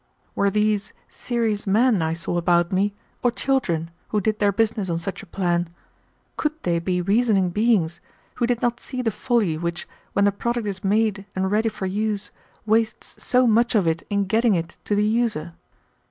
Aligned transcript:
Were 0.33 0.49
these 0.49 0.93
serious 1.09 1.67
men 1.67 2.01
I 2.01 2.13
saw 2.13 2.37
about 2.37 2.71
me, 2.71 2.95
or 3.21 3.29
children, 3.29 3.91
who 4.09 4.19
did 4.19 4.39
their 4.39 4.51
business 4.51 4.89
on 4.89 4.97
such 4.97 5.21
a 5.21 5.27
plan? 5.27 5.69
Could 6.37 6.53
they 6.63 6.79
be 6.79 7.03
reasoning 7.03 7.51
beings, 7.51 8.01
who 8.37 8.47
did 8.47 8.63
not 8.63 8.79
see 8.79 9.03
the 9.03 9.11
folly 9.11 9.59
which, 9.59 9.87
when 10.13 10.25
the 10.25 10.31
product 10.31 10.65
is 10.65 10.83
made 10.83 11.27
and 11.35 11.51
ready 11.51 11.69
for 11.69 11.85
use, 11.85 12.31
wastes 12.65 13.23
so 13.23 13.45
much 13.45 13.75
of 13.75 13.85
it 13.87 14.01
in 14.09 14.25
getting 14.25 14.55
it 14.55 14.75
to 14.85 14.95
the 14.95 15.05
user? 15.05 15.53